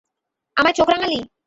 আমায় 0.57 0.75
চোখ 0.77 0.87
রাঙালি? 0.89 1.19